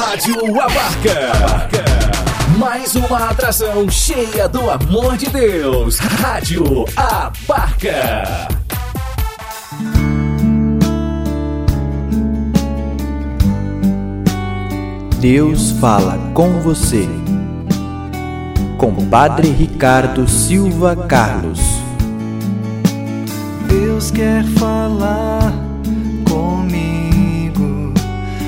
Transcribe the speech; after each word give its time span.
Rádio 0.00 0.36
Abarca. 0.62 1.68
Mais 2.56 2.94
uma 2.94 3.30
atração 3.30 3.90
cheia 3.90 4.48
do 4.48 4.70
amor 4.70 5.16
de 5.16 5.26
Deus. 5.26 5.98
Rádio 5.98 6.84
Abarca. 6.96 8.46
Deus 15.20 15.72
fala 15.80 16.16
com 16.32 16.60
você. 16.60 17.08
Com 18.78 18.94
Padre 19.08 19.50
Ricardo 19.50 20.28
Silva 20.28 20.94
Carlos. 20.94 21.58
Deus 23.66 24.12
quer 24.12 24.44
falar 24.44 25.52
comigo 26.24 26.87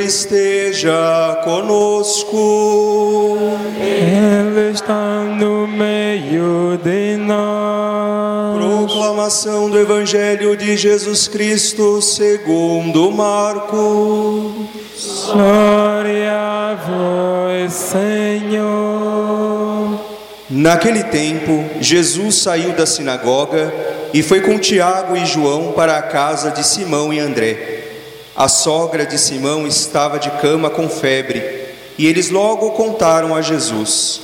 Esteja 0.00 1.40
conosco. 1.44 3.38
Ele 3.78 4.72
está 4.72 5.22
no 5.38 5.68
meio 5.68 6.76
de 6.82 7.16
nós. 7.16 8.58
Proclamação 8.58 9.70
do 9.70 9.78
Evangelho 9.78 10.56
de 10.56 10.76
Jesus 10.76 11.28
Cristo 11.28 12.02
segundo 12.02 13.12
Marcos. 13.12 14.52
Glória 15.32 16.32
a 16.32 16.74
vós, 16.74 17.72
Senhor. 17.72 18.74
Naquele 20.50 21.04
tempo, 21.04 21.64
Jesus 21.80 22.36
saiu 22.36 22.72
da 22.72 22.86
sinagoga 22.86 23.72
e 24.12 24.20
foi 24.22 24.40
com 24.40 24.58
Tiago 24.58 25.16
e 25.16 25.24
João 25.24 25.72
para 25.72 25.96
a 25.96 26.02
casa 26.02 26.50
de 26.50 26.66
Simão 26.66 27.12
e 27.12 27.20
André. 27.20 27.83
A 28.36 28.48
sogra 28.48 29.06
de 29.06 29.16
Simão 29.16 29.64
estava 29.64 30.18
de 30.18 30.28
cama 30.40 30.68
com 30.68 30.88
febre, 30.88 31.68
e 31.96 32.04
eles 32.04 32.30
logo 32.30 32.72
contaram 32.72 33.32
a 33.32 33.40
Jesus. 33.40 34.22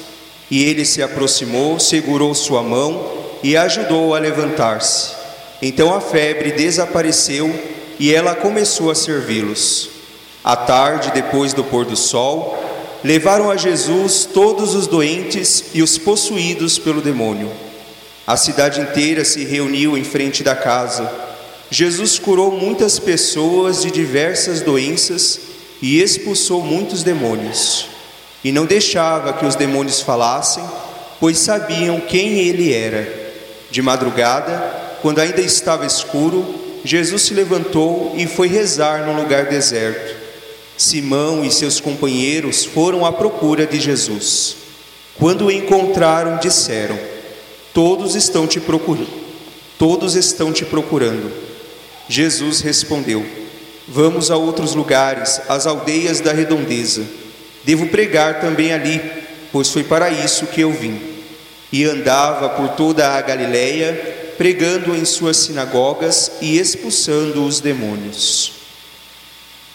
E 0.50 0.64
ele 0.64 0.84
se 0.84 1.00
aproximou, 1.00 1.78
segurou 1.78 2.34
sua 2.34 2.61
mão 2.61 3.08
e 3.41 3.56
ajudou 3.56 4.12
a 4.12 4.19
levantar-se. 4.19 5.14
Então 5.62 5.94
a 5.94 6.00
febre 6.00 6.50
desapareceu 6.50 7.55
e 8.00 8.12
ela 8.12 8.34
começou 8.34 8.91
a 8.91 8.97
servi-los. 8.97 9.91
À 10.43 10.56
tarde, 10.56 11.12
depois 11.15 11.53
do 11.53 11.62
pôr 11.62 11.84
do 11.84 11.97
sol, 11.97 12.59
levaram 13.04 13.49
a 13.49 13.56
Jesus 13.56 14.25
todos 14.25 14.75
os 14.75 14.88
doentes 14.88 15.66
e 15.72 15.82
os 15.82 15.97
possuídos 15.97 16.81
pelo 16.81 17.00
demônio. 17.00 17.49
A 18.26 18.37
cidade 18.37 18.81
inteira 18.81 19.25
se 19.25 19.44
reuniu 19.44 19.97
em 19.97 20.03
frente 20.03 20.43
da 20.43 20.56
casa 20.56 21.29
Jesus 21.70 22.19
curou 22.19 22.50
muitas 22.50 22.98
pessoas 22.98 23.82
de 23.82 23.92
diversas 23.92 24.60
doenças 24.60 25.41
e 25.81 26.03
expulsou 26.03 26.62
muitos 26.62 27.04
demônios. 27.04 27.86
E 28.42 28.50
não 28.50 28.66
deixava 28.66 29.32
que 29.34 29.47
os 29.47 29.54
demônios 29.54 30.00
falassem, 30.00 30.64
pois 31.20 31.38
sabiam 31.38 32.00
quem 32.00 32.41
ele 32.41 32.72
era. 32.72 33.31
De 33.70 33.81
madrugada, 33.81 34.58
quando 35.00 35.20
ainda 35.20 35.41
estava 35.41 35.86
escuro, 35.86 36.54
Jesus 36.84 37.22
se 37.22 37.34
levantou 37.34 38.14
e 38.16 38.26
foi 38.26 38.48
rezar 38.48 39.06
num 39.06 39.16
lugar 39.16 39.47
deserto. 39.47 40.16
Simão 40.76 41.44
e 41.44 41.52
seus 41.52 41.78
companheiros 41.78 42.64
foram 42.64 43.06
à 43.06 43.12
procura 43.12 43.64
de 43.64 43.78
Jesus. 43.78 44.56
Quando 45.19 45.47
o 45.47 45.50
encontraram, 45.52 46.38
disseram: 46.38 46.98
Todos 47.72 48.16
estão 48.16 48.47
te 48.47 48.58
procurando. 48.58 49.20
Todos 49.78 50.16
estão 50.16 50.52
te 50.52 50.64
procurando. 50.64 51.50
Jesus 52.09 52.61
respondeu: 52.61 53.25
Vamos 53.87 54.31
a 54.31 54.37
outros 54.37 54.75
lugares, 54.75 55.41
às 55.49 55.66
aldeias 55.66 56.21
da 56.21 56.33
redondeza. 56.33 57.05
Devo 57.65 57.88
pregar 57.88 58.41
também 58.41 58.72
ali, 58.72 59.00
pois 59.53 59.69
foi 59.71 59.83
para 59.83 60.11
isso 60.11 60.47
que 60.47 60.61
eu 60.61 60.72
vim. 60.72 61.00
E 61.72 61.84
andava 61.84 62.49
por 62.50 62.69
toda 62.71 63.09
a 63.09 63.21
Galiléia, 63.21 64.34
pregando 64.38 64.94
em 64.94 65.05
suas 65.05 65.37
sinagogas 65.37 66.33
e 66.41 66.59
expulsando 66.59 67.44
os 67.44 67.61
demônios. 67.61 68.53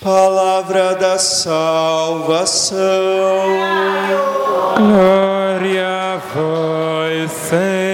Palavra 0.02 0.96
da 0.96 1.18
salvação. 1.18 2.78
Glória 4.78 5.88
a 5.88 6.18
vós, 6.34 7.32
Senhor. 7.32 7.85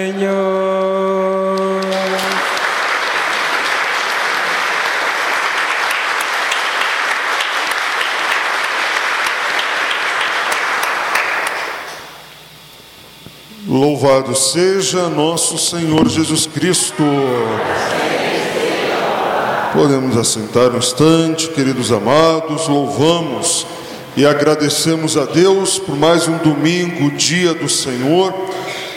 Louvado 13.71 14.35
seja 14.35 15.07
nosso 15.07 15.57
Senhor 15.57 16.09
Jesus 16.09 16.45
Cristo. 16.45 17.05
Podemos 19.71 20.17
assentar 20.17 20.71
um 20.71 20.77
instante, 20.77 21.47
queridos 21.47 21.89
amados, 21.89 22.67
louvamos 22.67 23.65
e 24.17 24.25
agradecemos 24.25 25.15
a 25.15 25.23
Deus 25.23 25.79
por 25.79 25.95
mais 25.95 26.27
um 26.27 26.37
domingo, 26.39 27.11
dia 27.11 27.53
do 27.53 27.69
Senhor, 27.69 28.33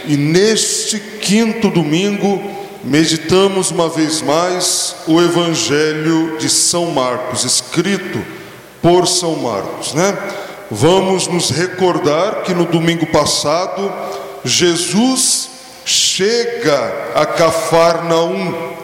e 0.06 0.16
neste 0.16 0.98
quinto 0.98 1.70
domingo 1.70 2.42
meditamos 2.82 3.70
uma 3.70 3.88
vez 3.88 4.22
mais 4.22 4.96
o 5.06 5.22
Evangelho 5.22 6.36
de 6.38 6.50
São 6.50 6.86
Marcos, 6.86 7.44
escrito 7.44 8.20
por 8.82 9.06
São 9.06 9.36
Marcos, 9.36 9.94
né? 9.94 10.18
Vamos 10.68 11.28
nos 11.28 11.50
recordar 11.50 12.42
que 12.42 12.52
no 12.52 12.64
domingo 12.64 13.06
passado 13.06 13.92
Jesus 14.44 15.48
chega 15.84 17.12
a 17.14 17.24
Cafarnaum, 17.24 18.74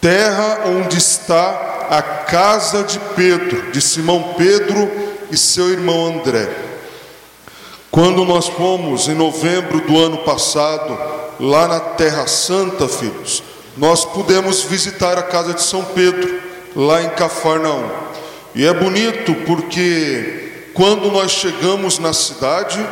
terra 0.00 0.62
onde 0.66 0.98
está 0.98 1.86
a 1.88 2.02
casa 2.02 2.82
de 2.82 2.98
Pedro, 3.14 3.70
de 3.70 3.80
Simão 3.80 4.34
Pedro 4.36 4.90
e 5.30 5.36
seu 5.36 5.70
irmão 5.70 6.06
André. 6.06 6.48
Quando 7.90 8.24
nós 8.24 8.48
fomos 8.48 9.06
em 9.08 9.14
novembro 9.14 9.80
do 9.82 9.98
ano 9.98 10.18
passado, 10.18 10.98
lá 11.38 11.68
na 11.68 11.78
Terra 11.78 12.26
Santa, 12.26 12.88
filhos, 12.88 13.42
nós 13.76 14.04
pudemos 14.04 14.62
visitar 14.62 15.18
a 15.18 15.22
casa 15.22 15.54
de 15.54 15.62
São 15.62 15.84
Pedro, 15.84 16.40
lá 16.74 17.02
em 17.02 17.10
Cafarnaum. 17.10 17.88
E 18.54 18.64
é 18.64 18.72
bonito 18.72 19.34
porque 19.46 20.70
quando 20.74 21.10
nós 21.10 21.32
chegamos 21.32 21.98
na 21.98 22.12
cidade, 22.12 22.84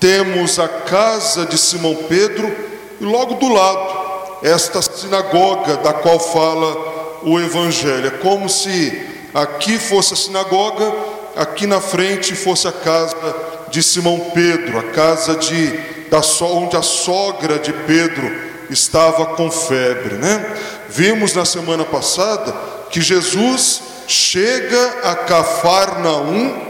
temos 0.00 0.58
a 0.58 0.68
casa 0.68 1.46
de 1.46 1.58
Simão 1.58 1.94
Pedro 2.08 2.54
e 3.00 3.04
logo 3.04 3.34
do 3.34 3.48
lado 3.48 3.98
esta 4.42 4.80
sinagoga 4.80 5.78
da 5.78 5.92
qual 5.92 6.20
fala 6.20 7.20
o 7.22 7.38
Evangelho. 7.40 8.06
É 8.06 8.10
como 8.10 8.48
se 8.48 9.06
aqui 9.34 9.78
fosse 9.78 10.14
a 10.14 10.16
sinagoga, 10.16 10.92
aqui 11.36 11.66
na 11.66 11.80
frente 11.80 12.34
fosse 12.34 12.68
a 12.68 12.72
casa 12.72 13.34
de 13.70 13.82
Simão 13.82 14.30
Pedro, 14.34 14.78
a 14.78 14.84
casa 14.84 15.36
de 15.36 15.98
da 16.08 16.22
onde 16.46 16.74
a 16.74 16.82
sogra 16.82 17.58
de 17.58 17.70
Pedro 17.70 18.30
estava 18.70 19.26
com 19.26 19.50
febre, 19.50 20.14
né? 20.14 20.56
Vimos 20.88 21.34
na 21.34 21.44
semana 21.44 21.84
passada 21.84 22.54
que 22.90 23.00
Jesus 23.00 23.82
chega 24.06 25.00
a 25.04 25.14
Cafarnaum 25.14 26.67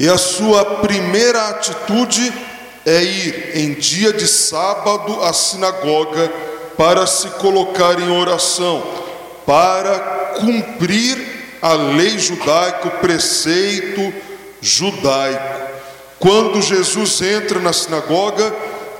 e 0.00 0.08
a 0.08 0.16
sua 0.16 0.64
primeira 0.76 1.50
atitude 1.50 2.32
é 2.86 3.02
ir 3.02 3.50
em 3.58 3.74
dia 3.74 4.14
de 4.14 4.26
sábado 4.26 5.22
à 5.22 5.30
sinagoga 5.30 6.32
para 6.74 7.06
se 7.06 7.28
colocar 7.32 8.00
em 8.00 8.10
oração, 8.10 8.82
para 9.44 9.98
cumprir 10.40 11.18
a 11.60 11.74
lei 11.74 12.18
judaica, 12.18 12.88
o 12.88 12.90
preceito 12.92 14.10
judaico. 14.62 15.68
Quando 16.18 16.62
Jesus 16.62 17.20
entra 17.20 17.60
na 17.60 17.74
sinagoga, 17.74 18.54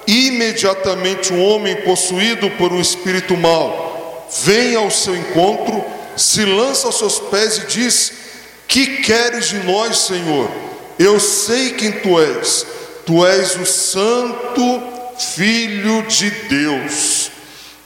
imediatamente 0.07 1.33
um 1.33 1.43
homem 1.43 1.77
possuído 1.77 2.51
por 2.59 2.75
um 2.75 2.81
espírito 2.81 3.35
mau 3.39 4.29
vem 4.45 4.77
ao 4.77 4.91
seu 4.91 5.17
encontro, 5.17 5.83
se 6.15 6.45
lança 6.45 6.87
aos 6.87 6.99
seus 6.99 7.19
pés 7.19 7.57
e 7.57 7.67
diz: 7.69 8.13
Que 8.69 8.99
queres 8.99 9.49
de 9.49 9.61
nós, 9.61 9.97
Senhor? 10.01 10.70
Eu 11.01 11.19
sei 11.19 11.71
quem 11.71 11.93
tu 11.93 12.21
és. 12.21 12.67
Tu 13.07 13.27
és 13.27 13.57
o 13.57 13.65
Santo 13.65 14.83
Filho 15.35 16.03
de 16.03 16.31
Deus. 16.31 17.31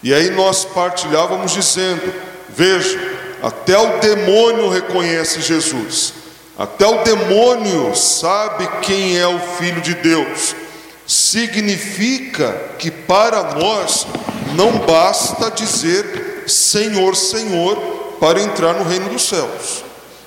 E 0.02 0.12
aí 0.12 0.30
nós 0.30 0.64
partilhávamos 0.64 1.52
dizendo: 1.52 2.12
Veja, 2.48 2.98
até 3.40 3.78
o 3.78 4.00
demônio 4.00 4.68
reconhece 4.68 5.40
Jesus. 5.40 6.12
Até 6.58 6.88
o 6.88 7.04
demônio 7.04 7.94
sabe 7.94 8.68
quem 8.82 9.16
é 9.16 9.28
o 9.28 9.38
Filho 9.58 9.80
de 9.80 9.94
Deus. 9.94 10.56
Significa 11.06 12.52
que 12.80 12.90
para 12.90 13.54
nós 13.54 14.08
não 14.56 14.78
basta 14.78 15.52
dizer 15.52 16.42
Senhor, 16.48 17.14
Senhor 17.14 17.76
para 18.18 18.40
entrar 18.40 18.74
no 18.74 18.82
reino 18.82 19.08
dos 19.08 19.22
céus. 19.22 19.84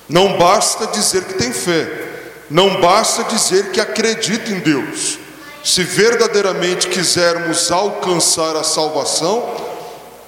Não 0.08 0.38
basta 0.38 0.86
dizer 0.86 1.24
que 1.24 1.34
tem 1.34 1.52
fé. 1.52 2.07
Não 2.50 2.80
basta 2.80 3.24
dizer 3.24 3.70
que 3.72 3.80
acredita 3.80 4.50
em 4.50 4.60
Deus. 4.60 5.18
Se 5.62 5.82
verdadeiramente 5.82 6.88
quisermos 6.88 7.70
alcançar 7.70 8.56
a 8.56 8.64
salvação, 8.64 9.54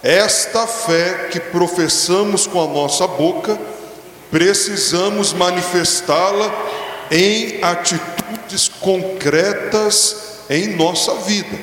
esta 0.02 0.67
fé 0.67 1.28
que 1.31 1.40
professamos 1.40 2.46
com 2.46 2.62
a 2.62 2.67
nossa 2.67 3.06
boca, 3.06 3.58
precisamos 4.31 5.32
manifestá-la 5.32 6.52
em 7.11 7.58
atitudes 7.62 8.69
concretas 8.69 10.16
em 10.49 10.76
nossa 10.76 11.14
vida. 11.16 11.58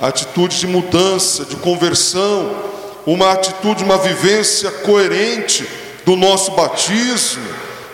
Atitude 0.00 0.58
de 0.58 0.66
mudança, 0.66 1.44
de 1.44 1.56
conversão, 1.56 2.56
uma 3.04 3.32
atitude, 3.32 3.84
uma 3.84 3.98
vivência 3.98 4.70
coerente 4.70 5.68
do 6.04 6.14
nosso 6.14 6.52
batismo, 6.52 7.42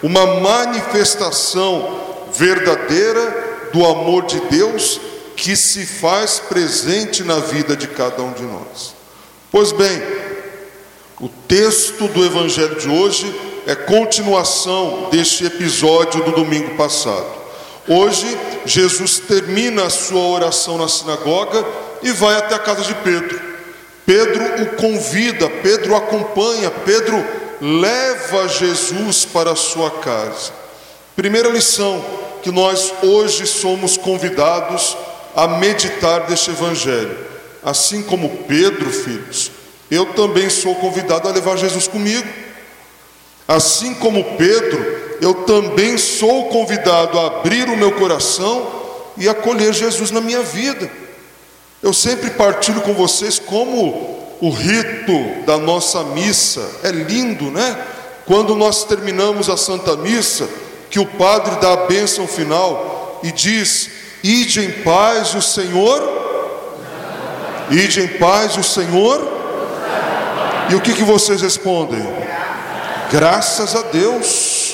uma 0.05 0.39
manifestação 0.39 1.99
verdadeira 2.31 3.71
do 3.73 3.87
amor 3.87 4.27
de 4.27 4.39
Deus 4.51 5.01
que 5.35 5.57
se 5.57 5.87
faz 5.87 6.39
presente 6.39 7.25
na 7.25 7.37
vida 7.37 7.75
de 7.75 7.89
cada 7.89 8.23
um 8.23 8.35
de 8.35 8.43
nós. 8.43 8.95
Pois 9.51 9.73
bem, 9.73 10.03
o 11.19 11.27
texto 11.49 12.07
do 12.09 12.23
Evangelho 12.23 12.77
de 12.77 12.87
hoje 12.87 13.35
é 13.67 13.75
continuação 13.75 15.09
deste 15.11 15.47
episódio 15.47 16.23
do 16.23 16.33
domingo 16.33 16.77
passado. 16.77 17.43
Hoje, 17.89 18.27
Jesus 18.67 19.21
termina 19.21 19.87
a 19.87 19.91
sua 19.91 20.21
oração 20.21 20.77
na 20.77 20.87
sinagoga 20.87 21.65
e 22.03 22.13
vai 22.13 22.37
até 22.37 22.55
a 22.57 22.59
casa 22.59 22.83
de 22.83 22.95
Pedro. 22.97 23.41
Pedro 24.05 24.65
o 24.65 24.67
convida, 24.77 25.49
Pedro 25.63 25.97
acompanha, 25.97 26.71
Pedro 26.71 27.25
leva 27.61 28.49
Jesus 28.49 29.25
para 29.25 29.53
a 29.53 29.57
sua 29.57 29.91
casa. 29.91 30.53
Primeira 31.17 31.49
lição 31.49 32.05
que 32.43 32.51
nós 32.51 32.93
hoje 33.03 33.47
somos 33.47 33.97
convidados 33.97 34.97
a 35.35 35.47
meditar 35.49 36.27
deste 36.27 36.51
evangelho. 36.51 37.17
Assim 37.63 38.03
como 38.03 38.29
Pedro, 38.47 38.91
filhos, 38.91 39.51
eu 39.91 40.07
também 40.07 40.51
sou 40.51 40.75
convidado 40.77 41.29
a 41.29 41.33
levar 41.33 41.57
Jesus 41.57 41.89
comigo. 41.89 42.29
Assim 43.47 43.95
como 43.95 44.37
Pedro, 44.37 45.17
eu 45.21 45.35
também 45.45 45.97
sou 45.97 46.49
convidado 46.49 47.19
a 47.19 47.27
abrir 47.27 47.69
o 47.69 47.77
meu 47.77 47.93
coração 47.93 48.83
e 49.17 49.29
acolher 49.29 49.73
Jesus 49.73 50.11
na 50.11 50.21
minha 50.21 50.43
vida. 50.43 50.91
Eu 51.83 51.93
sempre 51.93 52.31
partilho 52.31 52.81
com 52.81 52.95
vocês 52.95 53.39
como 53.39 54.24
o 54.47 54.51
rito 54.51 55.45
da 55.47 55.57
nossa 55.57 56.03
missa 56.03 56.69
é 56.83 56.91
lindo, 56.91 57.51
né? 57.51 57.77
Quando 58.27 58.55
nós 58.55 58.85
terminamos 58.85 59.49
a 59.49 59.57
Santa 59.57 59.97
Missa, 59.97 60.49
que 60.91 60.99
o 60.99 61.07
padre 61.07 61.57
dá 61.57 61.73
a 61.73 61.87
bênção 61.87 62.27
final 62.27 63.21
e 63.23 63.31
diz: 63.33 63.91
Ide 64.23 64.65
em 64.65 64.71
paz 64.83 65.35
o 65.35 65.43
Senhor, 65.43 66.01
ide 67.71 68.01
em 68.01 68.09
paz 68.19 68.57
o 68.57 68.63
Senhor. 68.63 69.33
E 70.71 70.75
o 70.75 70.81
que, 70.81 70.95
que 70.95 71.05
vocês 71.05 71.43
respondem? 71.43 72.03
Graças 73.11 73.77
a 73.77 73.83
Deus 73.83 74.65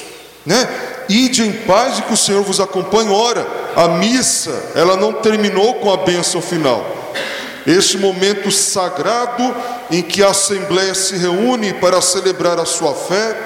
né? 0.44 0.68
Ide 1.08 1.42
em 1.42 1.52
paz 1.52 1.98
e 1.98 2.02
que 2.02 2.12
o 2.12 2.16
Senhor 2.16 2.42
vos 2.42 2.60
acompanhe. 2.60 3.10
Ora, 3.10 3.46
a 3.76 3.88
missa, 3.88 4.72
ela 4.74 4.96
não 4.96 5.14
terminou 5.14 5.74
com 5.74 5.92
a 5.92 5.98
bênção 5.98 6.40
final. 6.40 6.84
Este 7.66 7.98
momento 7.98 8.50
sagrado 8.50 9.54
em 9.90 10.02
que 10.02 10.22
a 10.22 10.30
Assembleia 10.30 10.94
se 10.94 11.16
reúne 11.16 11.74
para 11.74 12.00
celebrar 12.00 12.58
a 12.58 12.64
sua 12.64 12.94
fé, 12.94 13.36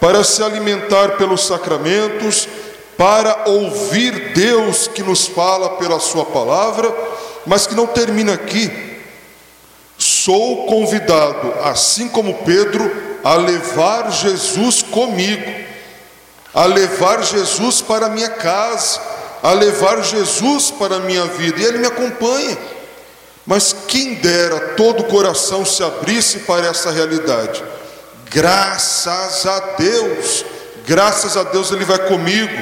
para 0.00 0.24
se 0.24 0.42
alimentar 0.42 1.16
pelos 1.16 1.46
sacramentos, 1.46 2.48
para 2.96 3.44
ouvir 3.46 4.32
Deus 4.32 4.88
que 4.88 5.02
nos 5.02 5.26
fala 5.26 5.76
pela 5.76 6.00
Sua 6.00 6.24
palavra, 6.24 6.92
mas 7.46 7.66
que 7.66 7.74
não 7.74 7.86
termina 7.86 8.34
aqui. 8.34 8.70
Sou 9.96 10.66
convidado, 10.66 11.54
assim 11.64 12.08
como 12.08 12.42
Pedro, 12.44 12.90
a 13.22 13.34
levar 13.34 14.10
Jesus 14.10 14.82
comigo 14.82 15.68
a 16.54 16.64
levar 16.64 17.22
Jesus 17.22 17.80
para 17.80 18.06
a 18.06 18.08
minha 18.08 18.30
casa, 18.30 19.00
a 19.42 19.52
levar 19.52 20.02
Jesus 20.02 20.70
para 20.72 20.96
a 20.96 21.00
minha 21.00 21.24
vida, 21.26 21.60
e 21.60 21.64
Ele 21.64 21.78
me 21.78 21.86
acompanha. 21.86 22.58
Mas 23.48 23.74
quem 23.88 24.14
dera 24.16 24.74
todo 24.76 25.00
o 25.00 25.04
coração 25.06 25.64
se 25.64 25.82
abrisse 25.82 26.40
para 26.40 26.66
essa 26.66 26.92
realidade. 26.92 27.64
Graças 28.30 29.46
a 29.46 29.58
Deus, 29.78 30.44
graças 30.86 31.34
a 31.34 31.42
Deus 31.44 31.72
Ele 31.72 31.84
vai 31.84 31.98
comigo, 32.06 32.52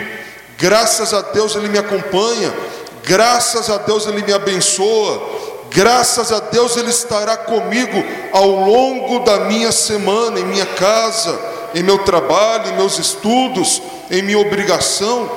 graças 0.56 1.12
a 1.12 1.22
Deus 1.22 1.56
Ele 1.56 1.68
me 1.68 1.76
acompanha, 1.76 2.54
graças 3.02 3.68
a 3.68 3.78
Deus 3.78 4.06
Ele 4.06 4.22
me 4.22 4.32
abençoa, 4.32 5.20
graças 5.70 6.30
a 6.30 6.38
Deus 6.38 6.76
Ele 6.76 6.90
estará 6.90 7.36
comigo 7.36 8.02
ao 8.32 8.48
longo 8.48 9.18
da 9.24 9.40
minha 9.40 9.72
semana, 9.72 10.38
em 10.38 10.44
minha 10.44 10.66
casa 10.66 11.56
em 11.76 11.82
meu 11.82 11.98
trabalho, 11.98 12.70
em 12.70 12.76
meus 12.76 12.98
estudos, 12.98 13.82
em 14.10 14.22
minha 14.22 14.38
obrigação. 14.38 15.30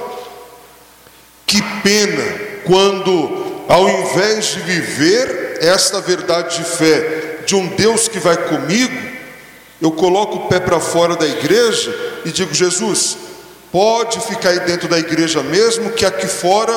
Que 1.46 1.62
pena 1.84 2.24
quando, 2.66 3.64
ao 3.68 3.90
invés 3.90 4.46
de 4.46 4.62
viver 4.62 5.39
esta 5.62 6.02
verdade 6.02 6.58
de 6.58 6.64
fé 6.64 7.40
de 7.46 7.56
um 7.56 7.68
Deus 7.68 8.08
que 8.08 8.20
vai 8.20 8.38
comigo, 8.38 9.10
eu 9.82 9.92
coloco 9.92 10.38
o 10.38 10.48
pé 10.48 10.60
para 10.60 10.80
fora 10.80 11.16
da 11.16 11.26
igreja 11.26 11.96
e 12.26 12.32
digo: 12.32 12.54
Jesus, 12.54 13.18
pode 13.72 14.20
ficar 14.22 14.50
aí 14.50 14.60
dentro 14.62 14.88
da 14.88 15.00
igreja 15.00 15.42
mesmo, 15.42 15.92
que 15.92 16.06
aqui 16.06 16.28
fora 16.28 16.74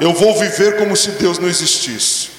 eu 0.00 0.12
vou 0.12 0.38
viver 0.38 0.76
como 0.76 0.96
se 0.96 1.12
Deus 1.12 1.38
não 1.38 1.48
existisse. 1.48 2.30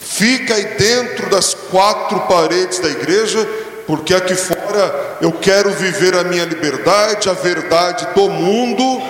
Fica 0.00 0.54
aí 0.54 0.64
dentro 0.76 1.30
das 1.30 1.54
quatro 1.54 2.20
paredes 2.22 2.80
da 2.80 2.88
igreja, 2.88 3.48
porque 3.86 4.14
aqui 4.14 4.34
fora 4.34 5.16
eu 5.20 5.32
quero 5.32 5.70
viver 5.70 6.14
a 6.16 6.24
minha 6.24 6.44
liberdade, 6.44 7.30
a 7.30 7.32
verdade 7.32 8.06
do 8.14 8.28
mundo, 8.28 9.02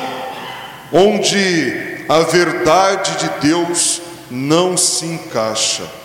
onde 0.92 2.04
a 2.08 2.20
verdade 2.20 3.16
de 3.16 3.48
Deus 3.48 4.02
não 4.30 4.76
se 4.76 5.06
encaixa. 5.06 6.01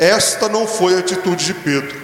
Esta 0.00 0.48
não 0.48 0.66
foi 0.66 0.96
a 0.96 1.00
atitude 1.00 1.44
de 1.44 1.54
Pedro. 1.54 2.00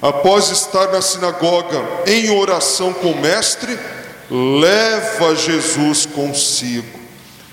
Após 0.00 0.50
estar 0.50 0.92
na 0.92 1.02
sinagoga 1.02 1.82
em 2.06 2.30
oração 2.30 2.92
com 2.92 3.12
o 3.12 3.20
Mestre, 3.20 3.78
leva 4.30 5.34
Jesus 5.34 6.06
consigo, 6.06 7.00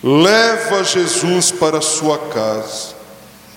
leva 0.03 0.83
Jesus 0.83 1.51
para 1.51 1.79
a 1.79 1.81
sua 1.81 2.17
casa. 2.29 2.95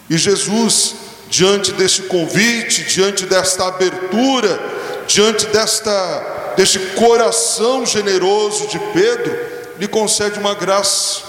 E 0.08 0.16
Jesus 0.16 0.94
diante 1.30 1.72
deste 1.72 2.02
convite, 2.02 2.84
diante 2.84 3.24
desta 3.24 3.68
abertura, 3.68 4.60
diante 5.06 5.46
desta, 5.46 6.52
deste 6.56 6.78
coração 6.96 7.86
generoso 7.86 8.66
de 8.66 8.78
Pedro, 8.92 9.38
lhe 9.78 9.86
concede 9.86 10.38
uma 10.38 10.54
graça, 10.54 11.22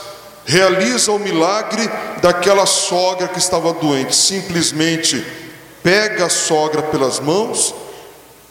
realiza 0.45 1.11
o 1.11 1.19
milagre 1.19 1.89
daquela 2.21 2.65
sogra 2.65 3.27
que 3.27 3.39
estava 3.39 3.73
doente, 3.73 4.15
simplesmente 4.15 5.25
pega 5.83 6.25
a 6.25 6.29
sogra 6.29 6.81
pelas 6.83 7.19
mãos, 7.19 7.73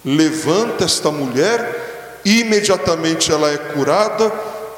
levanta 0.05 0.85
esta 0.85 1.11
mulher, 1.11 2.21
imediatamente 2.25 3.31
ela 3.31 3.51
é 3.51 3.59
curada 3.59 4.33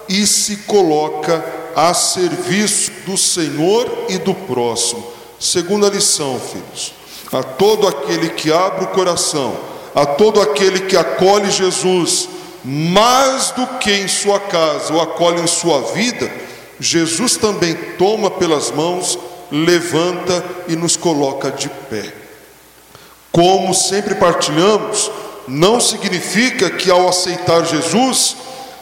e 0.08 0.26
se 0.26 0.58
coloca 0.58 1.44
a 1.74 1.94
serviço 1.94 2.90
do 3.06 3.16
Senhor 3.16 4.06
e 4.08 4.18
do 4.18 4.34
próximo. 4.34 5.06
Segunda 5.38 5.88
lição, 5.88 6.40
filhos: 6.40 6.92
a 7.32 7.42
todo 7.42 7.88
aquele 7.88 8.30
que 8.30 8.52
abre 8.52 8.84
o 8.84 8.88
coração, 8.88 9.56
a 9.94 10.04
todo 10.04 10.40
aquele 10.40 10.80
que 10.80 10.96
acolhe 10.96 11.50
Jesus, 11.50 12.28
mais 12.64 13.50
do 13.50 13.66
que 13.78 13.90
em 13.90 14.08
sua 14.08 14.38
casa, 14.38 14.92
ou 14.92 15.00
acolhe 15.00 15.40
em 15.40 15.46
sua 15.46 15.80
vida, 15.92 16.30
Jesus 16.80 17.36
também 17.36 17.74
toma 17.98 18.30
pelas 18.30 18.70
mãos, 18.70 19.18
levanta 19.50 20.44
e 20.68 20.76
nos 20.76 20.96
coloca 20.96 21.50
de 21.50 21.68
pé. 21.68 22.12
Como 23.30 23.72
sempre 23.74 24.14
partilhamos, 24.14 25.10
não 25.46 25.80
significa 25.80 26.70
que 26.70 26.90
ao 26.90 27.08
aceitar 27.08 27.64
Jesus, 27.64 28.36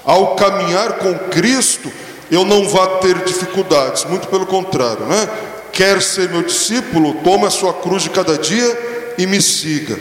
ao 0.05 0.35
caminhar 0.37 0.95
com 0.99 1.15
Cristo, 1.31 1.91
eu 2.31 2.45
não 2.45 2.69
vá 2.69 2.87
ter 2.99 3.25
dificuldades, 3.25 4.05
muito 4.05 4.29
pelo 4.29 4.47
contrário, 4.47 5.05
né? 5.07 5.29
Quer 5.73 6.01
ser 6.03 6.29
meu 6.31 6.43
discípulo, 6.43 7.15
tome 7.25 7.47
a 7.47 7.51
sua 7.51 7.73
cruz 7.73 8.03
de 8.03 8.11
cada 8.11 8.39
dia 8.39 9.15
e 9.19 9.27
me 9.27 9.41
siga. 9.41 9.99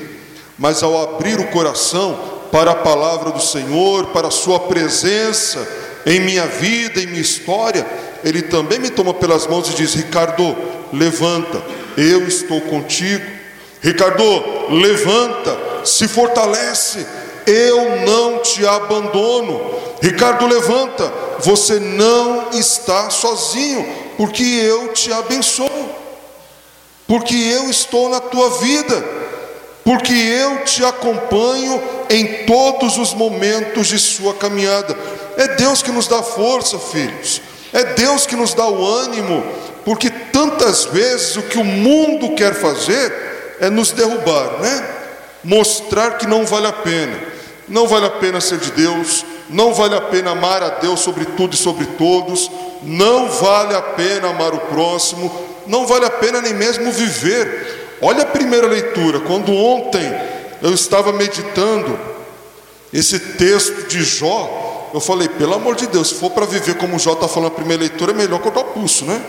Mas 0.58 0.84
ao 0.84 1.02
abrir 1.02 1.40
o 1.40 1.48
coração 1.48 2.20
para 2.52 2.72
a 2.72 2.76
palavra 2.76 3.32
do 3.32 3.42
Senhor, 3.42 4.08
para 4.08 4.28
a 4.28 4.32
sua 4.32 4.60
presença 4.60 5.68
em 6.06 6.20
minha 6.20 6.46
vida, 6.46 7.02
em 7.02 7.08
minha 7.08 7.22
história, 7.22 7.86
ele 8.24 8.42
também 8.42 8.80
me 8.80 8.90
toma 8.90 9.14
pelas 9.14 9.48
mãos 9.48 9.70
e 9.70 9.76
diz: 9.76 9.94
Ricardo, 9.94 10.56
levanta, 10.92 11.62
eu 11.98 12.28
estou 12.28 12.62
contigo. 12.62 13.26
Ricardo, 13.82 14.24
levanta, 14.70 15.86
se 15.86 16.08
fortalece, 16.08 17.06
eu 17.46 18.06
não 18.06 18.40
te 18.40 18.66
abandono. 18.66 19.80
Ricardo, 20.02 20.46
levanta, 20.48 21.12
você 21.40 21.80
não 21.80 22.50
está 22.52 23.10
sozinho, 23.10 23.86
porque 24.18 24.44
eu 24.44 24.90
te 24.94 25.12
abençoo, 25.14 25.90
porque 27.08 27.36
eu 27.36 27.70
estou 27.70 28.10
na 28.10 28.20
tua 28.20 28.50
vida, 28.60 29.04
porque 29.84 30.14
eu 30.14 30.64
te 30.66 30.84
acompanho 30.84 31.82
em 32.10 32.46
todos 32.46 32.98
os 32.98 33.14
momentos 33.14 33.88
de 33.88 33.98
sua 33.98 34.34
caminhada. 34.34 34.96
É 35.40 35.48
Deus 35.56 35.82
que 35.82 35.90
nos 35.90 36.06
dá 36.06 36.22
força, 36.22 36.78
filhos, 36.78 37.42
é 37.72 37.94
Deus 37.94 38.26
que 38.26 38.36
nos 38.36 38.54
dá 38.54 38.68
o 38.68 38.86
ânimo, 38.86 39.42
porque 39.86 40.10
tantas 40.10 40.84
vezes 40.84 41.38
o 41.38 41.44
que 41.44 41.58
o 41.58 41.64
mundo 41.64 42.36
quer 42.36 42.54
fazer 42.54 43.58
é 43.62 43.70
nos 43.70 43.94
derrubar, 43.94 44.60
né? 44.60 44.90
Mostrar 45.42 46.18
que 46.18 46.28
não 46.28 46.46
vale 46.46 46.68
a 46.68 46.74
pena, 46.74 47.18
não 47.70 47.88
vale 47.88 48.08
a 48.08 48.10
pena 48.10 48.42
ser 48.42 48.58
de 48.58 48.70
Deus, 48.72 49.24
não 49.50 49.74
vale 49.74 49.96
a 49.96 50.02
pena 50.02 50.32
amar 50.32 50.62
a 50.62 50.68
Deus 50.72 51.00
sobre 51.00 51.24
tudo 51.24 51.54
e 51.54 51.58
sobre 51.58 51.86
todos, 51.86 52.52
não 52.84 53.30
vale 53.30 53.74
a 53.76 53.82
pena 53.82 54.32
amar 54.32 54.54
o 54.54 54.60
próximo, 54.60 55.32
não 55.66 55.88
vale 55.88 56.04
a 56.04 56.12
pena 56.12 56.42
nem 56.42 56.54
mesmo 56.54 56.92
viver. 56.92 57.98
Olha 58.02 58.24
a 58.24 58.26
primeira 58.26 58.68
leitura, 58.68 59.22
quando 59.22 59.54
ontem 59.54 60.04
eu 60.62 60.74
estava 60.74 61.14
meditando 61.14 61.98
esse 62.92 63.18
texto 63.18 63.88
de 63.88 64.04
Jó, 64.04 64.59
eu 64.94 65.00
falei, 65.00 65.28
pelo 65.28 65.54
amor 65.54 65.76
de 65.76 65.88
Deus, 65.88 66.10
se 66.10 66.16
for 66.16 66.32
para 66.32 66.46
viver 66.46 66.76
como 66.76 67.00
Jó 67.00 67.14
está 67.14 67.28
falando 67.28 67.52
na 67.52 67.56
primeira 67.56 67.84
leitura, 67.84 68.12
é 68.12 68.16
melhor 68.16 68.40
cortar 68.40 68.62
o 68.62 68.66
pulso, 68.66 69.06
né? 69.06 69.22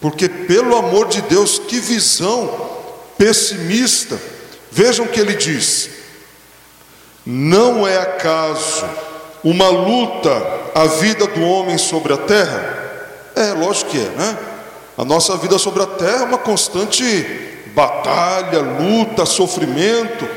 Porque, 0.00 0.28
pelo 0.28 0.76
amor 0.76 1.08
de 1.08 1.22
Deus, 1.22 1.58
que 1.58 1.78
visão 1.78 2.50
pessimista. 3.16 4.18
Vejam 4.70 5.06
o 5.06 5.08
que 5.08 5.20
ele 5.20 5.34
diz: 5.34 5.88
não 7.24 7.86
é 7.86 7.98
acaso 7.98 8.84
uma 9.44 9.68
luta 9.68 10.30
a 10.74 10.86
vida 10.86 11.26
do 11.26 11.42
homem 11.42 11.78
sobre 11.78 12.12
a 12.12 12.16
terra? 12.16 12.80
É, 13.36 13.52
lógico 13.52 13.90
que 13.90 13.98
é, 13.98 14.10
né? 14.16 14.38
A 14.98 15.04
nossa 15.04 15.36
vida 15.36 15.58
sobre 15.58 15.82
a 15.82 15.86
terra 15.86 16.22
é 16.22 16.24
uma 16.24 16.38
constante 16.38 17.24
batalha, 17.74 18.60
luta, 18.60 19.24
sofrimento. 19.24 20.28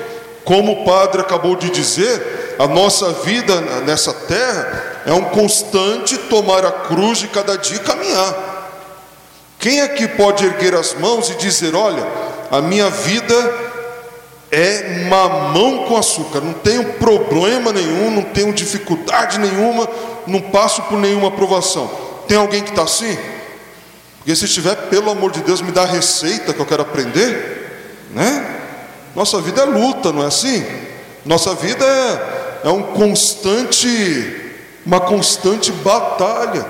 Como 0.44 0.72
o 0.72 0.86
padre 0.86 1.22
acabou 1.22 1.56
de 1.56 1.72
dizer, 1.72 2.35
a 2.58 2.68
nossa 2.68 3.12
vida 3.12 3.62
nessa 3.86 4.14
terra 4.14 5.04
é 5.06 5.14
um 5.14 5.26
constante 5.26 6.18
tomar 6.18 6.66
a 6.66 6.72
cruz 6.72 7.20
de 7.20 7.28
cada 7.28 7.58
dia 7.58 7.78
e 7.78 7.80
caminhar. 7.80 8.56
Quem 9.60 9.82
aqui 9.82 10.08
pode 10.08 10.46
erguer 10.46 10.76
as 10.76 10.94
mãos 10.94 11.30
e 11.30 11.36
dizer: 11.36 11.76
Olha, 11.76 12.06
a 12.52 12.62
minha 12.62 12.90
vida 12.90 13.36
é 14.52 15.06
mamão 15.10 15.86
com 15.86 15.98
açúcar, 15.98 16.42
não 16.42 16.54
tenho 16.54 16.94
problema 16.94 17.74
nenhum, 17.74 18.12
não 18.12 18.22
tenho 18.22 18.54
dificuldade 18.54 19.40
nenhuma, 19.40 19.88
não 20.28 20.40
passo 20.40 20.82
por 20.84 20.98
nenhuma 21.00 21.30
aprovação. 21.30 21.90
Tem 22.28 22.38
alguém 22.38 22.64
que 22.64 22.70
está 22.70 22.84
assim? 22.84 23.18
Porque 24.18 24.36
se 24.36 24.46
estiver, 24.46 24.76
pelo 24.90 25.12
amor 25.12 25.32
de 25.32 25.42
Deus, 25.42 25.62
me 25.62 25.72
dá 25.72 25.84
a 25.84 25.88
receita 25.88 26.54
que 26.54 26.60
eu 26.60 26.66
quero 26.66 26.82
aprender, 26.82 28.08
né? 28.12 28.62
Nossa 29.16 29.40
vida 29.40 29.62
é 29.62 29.66
luta, 29.66 30.12
não 30.12 30.24
é 30.24 30.28
assim? 30.28 30.66
Nossa 31.26 31.54
vida 31.56 31.86
é, 31.86 32.45
é 32.66 32.70
um 32.70 32.82
constante, 32.82 34.36
uma 34.84 35.00
constante 35.00 35.72
batalha. 35.72 36.66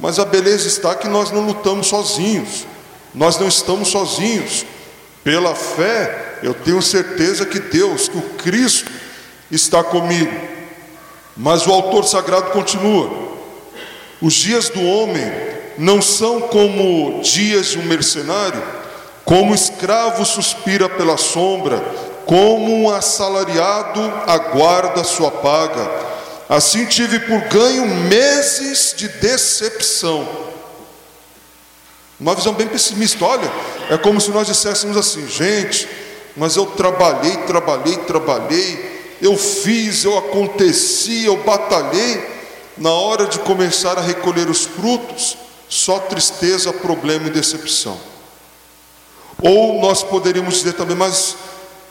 Mas 0.00 0.18
a 0.18 0.24
beleza 0.24 0.66
está 0.66 0.94
que 0.94 1.06
nós 1.06 1.30
não 1.30 1.42
lutamos 1.42 1.88
sozinhos, 1.88 2.64
nós 3.14 3.38
não 3.38 3.46
estamos 3.46 3.88
sozinhos. 3.88 4.64
Pela 5.22 5.54
fé, 5.54 6.38
eu 6.42 6.54
tenho 6.54 6.80
certeza 6.80 7.44
que 7.44 7.60
Deus, 7.60 8.08
que 8.08 8.16
o 8.16 8.22
Cristo 8.22 8.90
está 9.50 9.84
comigo. 9.84 10.32
Mas 11.36 11.66
o 11.66 11.72
autor 11.72 12.06
sagrado 12.06 12.50
continua: 12.52 13.10
os 14.22 14.32
dias 14.32 14.70
do 14.70 14.82
homem 14.82 15.30
não 15.76 16.00
são 16.00 16.40
como 16.40 17.20
dias 17.20 17.66
de 17.66 17.78
um 17.78 17.82
mercenário, 17.82 18.62
como 19.26 19.54
escravo 19.54 20.24
suspira 20.24 20.88
pela 20.88 21.18
sombra, 21.18 21.84
como 22.28 22.82
um 22.82 22.90
assalariado 22.90 24.02
aguarda 24.26 25.02
sua 25.02 25.30
paga. 25.30 25.90
Assim 26.46 26.84
tive 26.84 27.20
por 27.20 27.40
ganho 27.48 27.86
meses 27.86 28.92
de 28.94 29.08
decepção. 29.08 30.28
Uma 32.20 32.34
visão 32.34 32.52
bem 32.52 32.68
pessimista. 32.68 33.24
Olha, 33.24 33.50
é 33.88 33.96
como 33.96 34.20
se 34.20 34.30
nós 34.30 34.46
disséssemos 34.46 34.94
assim, 34.98 35.26
gente, 35.26 35.88
mas 36.36 36.54
eu 36.54 36.66
trabalhei, 36.66 37.34
trabalhei, 37.46 37.96
trabalhei, 37.96 39.16
eu 39.22 39.34
fiz, 39.34 40.04
eu 40.04 40.18
aconteci, 40.18 41.24
eu 41.24 41.38
batalhei. 41.38 42.36
Na 42.76 42.92
hora 42.92 43.26
de 43.26 43.38
começar 43.38 43.96
a 43.96 44.02
recolher 44.02 44.50
os 44.50 44.66
frutos, 44.66 45.38
só 45.66 45.98
tristeza, 45.98 46.74
problema 46.74 47.28
e 47.28 47.30
decepção. 47.30 47.98
Ou 49.42 49.80
nós 49.80 50.02
poderíamos 50.02 50.56
dizer 50.56 50.74
também, 50.74 50.96
mas 50.96 51.34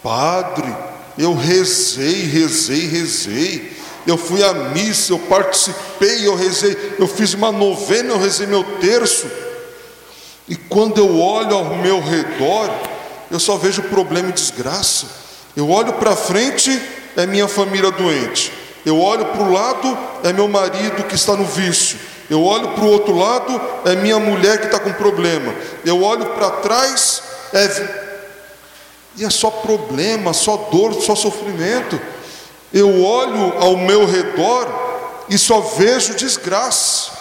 padre, 0.04 0.74
eu 1.18 1.34
rezei, 1.34 2.26
rezei, 2.26 2.88
rezei. 2.88 3.78
Eu 4.06 4.18
fui 4.18 4.42
à 4.44 4.54
missa, 4.54 5.12
eu 5.12 5.20
participei, 5.20 6.26
eu 6.26 6.36
rezei, 6.36 6.96
eu 6.98 7.08
fiz 7.08 7.34
uma 7.34 7.52
novena, 7.52 8.14
eu 8.14 8.20
rezei 8.20 8.48
meu 8.48 8.64
terço. 8.80 9.28
E 10.48 10.56
quando 10.56 10.98
eu 10.98 11.20
olho 11.20 11.56
ao 11.56 11.76
meu 11.76 12.00
redor, 12.00 12.70
eu 13.30 13.40
só 13.40 13.58
vejo 13.58 13.82
problema 13.84 14.30
e 14.30 14.34
desgraça. 14.34 15.08
Eu 15.56 15.70
olho 15.70 15.94
para 15.94 16.16
frente, 16.16 16.82
é 17.18 17.26
minha 17.26 17.48
família 17.48 17.92
doente. 17.92 18.54
Eu 18.86 19.02
olho 19.02 19.26
para 19.26 19.42
o 19.42 19.52
lado, 19.52 19.98
é 20.24 20.32
meu 20.32 20.48
marido 20.48 21.04
que 21.04 21.16
está 21.16 21.36
no 21.36 21.44
vício. 21.44 22.00
Eu 22.30 22.44
olho 22.44 22.70
para 22.70 22.84
o 22.84 22.90
outro 22.90 23.18
lado, 23.18 23.60
é 23.84 23.96
minha 23.96 24.20
mulher 24.20 24.60
que 24.60 24.68
está 24.68 24.80
com 24.80 24.94
problema. 24.94 25.54
Eu 25.84 26.02
olho 26.02 26.28
para 26.28 26.50
trás, 26.52 27.22
é. 27.52 28.07
E 29.18 29.26
é 29.26 29.30
só 29.30 29.50
problema, 29.50 30.32
só 30.34 30.56
dor, 30.72 30.94
só 31.02 31.16
sofrimento. 31.16 32.00
Eu 32.72 33.04
olho 33.04 33.58
ao 33.58 33.76
meu 33.76 34.06
redor 34.06 34.68
e 35.28 35.38
só 35.38 35.60
vejo 35.60 36.14
desgraça. 36.16 37.12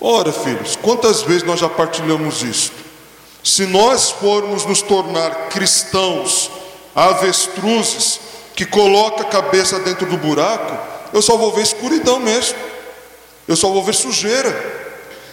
Ora, 0.00 0.32
filhos, 0.32 0.76
quantas 0.76 1.22
vezes 1.22 1.42
nós 1.42 1.60
já 1.60 1.68
partilhamos 1.68 2.42
isso? 2.42 2.72
Se 3.44 3.66
nós 3.66 4.10
formos 4.10 4.64
nos 4.64 4.80
tornar 4.80 5.48
cristãos 5.50 6.50
avestruzes, 6.94 8.20
que 8.54 8.66
coloca 8.66 9.22
a 9.22 9.26
cabeça 9.26 9.78
dentro 9.78 10.06
do 10.06 10.18
buraco, 10.18 10.76
eu 11.14 11.22
só 11.22 11.36
vou 11.36 11.52
ver 11.52 11.62
escuridão 11.62 12.20
mesmo. 12.20 12.58
Eu 13.48 13.56
só 13.56 13.70
vou 13.70 13.82
ver 13.82 13.94
sujeira. 13.94 14.54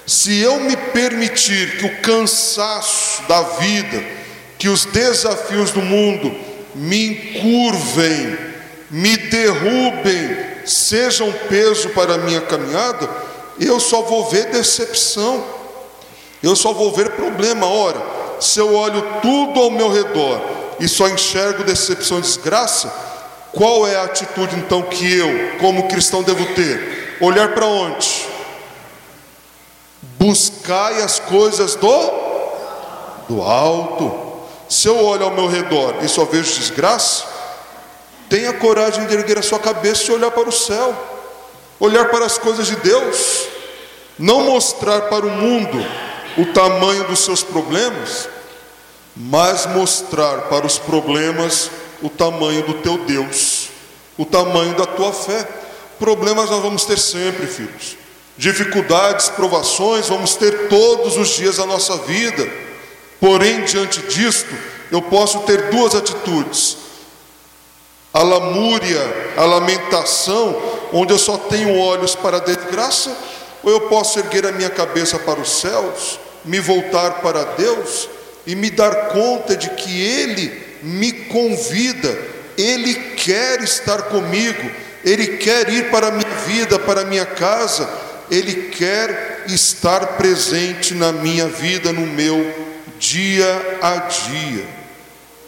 Se 0.05 0.39
eu 0.39 0.61
me 0.61 0.77
permitir 0.77 1.77
que 1.77 1.85
o 1.85 2.01
cansaço 2.01 3.21
da 3.23 3.41
vida, 3.41 4.01
que 4.57 4.69
os 4.69 4.85
desafios 4.85 5.71
do 5.71 5.81
mundo 5.81 6.33
me 6.75 7.07
encurvem, 7.07 8.37
me 8.89 9.17
derrubem, 9.17 10.37
sejam 10.65 11.31
peso 11.49 11.89
para 11.89 12.15
a 12.15 12.17
minha 12.17 12.41
caminhada, 12.41 13.09
eu 13.59 13.79
só 13.79 14.01
vou 14.01 14.29
ver 14.29 14.51
decepção 14.51 15.57
eu 16.41 16.55
só 16.55 16.73
vou 16.73 16.91
ver 16.91 17.11
problema. 17.11 17.65
Ora, 17.65 18.01
se 18.39 18.59
eu 18.59 18.73
olho 18.75 19.03
tudo 19.21 19.59
ao 19.59 19.71
meu 19.71 19.91
redor 19.91 20.41
e 20.79 20.87
só 20.87 21.07
enxergo 21.07 21.63
decepção 21.63 22.19
e 22.19 22.21
desgraça, 22.21 22.93
qual 23.51 23.87
é 23.87 23.95
a 23.95 24.03
atitude 24.03 24.55
então 24.55 24.83
que 24.83 25.17
eu, 25.17 25.57
como 25.59 25.87
cristão, 25.87 26.21
devo 26.21 26.45
ter? 26.53 27.17
Olhar 27.19 27.53
para 27.53 27.65
onde? 27.65 28.25
Buscai 30.19 31.01
as 31.01 31.19
coisas 31.19 31.75
do 31.75 32.27
do 33.27 33.41
alto. 33.41 34.26
Se 34.69 34.87
eu 34.87 35.03
olho 35.03 35.23
ao 35.23 35.31
meu 35.31 35.47
redor 35.47 35.95
e 36.01 36.07
só 36.07 36.25
vejo 36.25 36.59
desgraça, 36.59 37.25
tenha 38.29 38.53
coragem 38.53 39.05
de 39.05 39.13
erguer 39.13 39.37
a 39.37 39.41
sua 39.41 39.59
cabeça 39.59 40.11
e 40.11 40.15
olhar 40.15 40.31
para 40.31 40.49
o 40.49 40.51
céu, 40.51 40.95
olhar 41.79 42.09
para 42.09 42.25
as 42.25 42.37
coisas 42.37 42.67
de 42.67 42.75
Deus, 42.77 43.47
não 44.19 44.43
mostrar 44.43 45.03
para 45.03 45.25
o 45.25 45.29
mundo 45.29 45.77
o 46.37 46.45
tamanho 46.47 47.05
dos 47.05 47.19
seus 47.19 47.43
problemas, 47.43 48.27
mas 49.15 49.65
mostrar 49.67 50.41
para 50.43 50.65
os 50.65 50.77
problemas 50.77 51.71
o 52.01 52.09
tamanho 52.09 52.63
do 52.63 52.75
teu 52.75 52.97
Deus, 52.99 53.69
o 54.17 54.25
tamanho 54.25 54.75
da 54.75 54.85
tua 54.85 55.13
fé. 55.13 55.47
Problemas 55.97 56.49
nós 56.49 56.61
vamos 56.61 56.85
ter 56.85 56.99
sempre, 56.99 57.47
filhos. 57.47 57.97
Dificuldades, 58.37 59.29
provações, 59.29 60.07
vamos 60.07 60.35
ter 60.35 60.67
todos 60.67 61.17
os 61.17 61.29
dias 61.29 61.57
da 61.57 61.65
nossa 61.65 61.97
vida. 61.97 62.47
Porém, 63.19 63.63
diante 63.65 64.01
disto, 64.03 64.53
eu 64.91 65.01
posso 65.01 65.39
ter 65.39 65.69
duas 65.69 65.95
atitudes: 65.95 66.77
a 68.13 68.21
lamúria, 68.21 69.01
a 69.35 69.45
lamentação, 69.45 70.55
onde 70.93 71.13
eu 71.13 71.17
só 71.17 71.37
tenho 71.37 71.77
olhos 71.77 72.15
para 72.15 72.37
a 72.37 72.41
desgraça, 72.41 73.15
ou 73.63 73.71
eu 73.71 73.81
posso 73.81 74.19
erguer 74.19 74.45
a 74.45 74.51
minha 74.51 74.69
cabeça 74.69 75.17
para 75.19 75.39
os 75.39 75.59
céus, 75.59 76.19
me 76.45 76.59
voltar 76.59 77.21
para 77.21 77.43
Deus 77.43 78.07
e 78.45 78.55
me 78.55 78.69
dar 78.69 79.09
conta 79.09 79.55
de 79.55 79.69
que 79.71 80.01
Ele 80.01 80.67
me 80.83 81.11
convida, 81.11 82.17
Ele 82.57 82.93
quer 83.15 83.61
estar 83.61 84.03
comigo, 84.03 84.71
Ele 85.03 85.37
quer 85.37 85.69
ir 85.69 85.89
para 85.89 86.07
a 86.07 86.11
minha 86.11 86.35
vida, 86.45 86.79
para 86.79 87.01
a 87.01 87.05
minha 87.05 87.25
casa, 87.25 87.89
Ele 88.29 88.69
quer 88.69 89.43
estar 89.47 90.17
presente 90.17 90.93
na 90.93 91.11
minha 91.11 91.47
vida, 91.47 91.91
no 91.91 92.05
meu 92.05 92.66
dia 92.99 93.79
a 93.81 93.95
dia. 93.97 94.67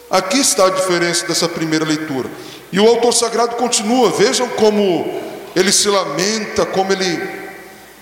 Aqui 0.10 0.40
está 0.40 0.66
a 0.66 0.72
diferença 0.72 1.28
dessa 1.28 1.48
primeira 1.48 1.86
leitura. 1.86 2.30
E 2.72 2.80
o 2.80 2.88
autor 2.88 3.14
sagrado 3.14 3.56
continua, 3.56 4.12
vejam 4.12 4.48
como 4.50 5.22
ele 5.56 5.72
se 5.72 5.88
lamenta, 5.88 6.66
como 6.66 6.92
ele, 6.92 7.30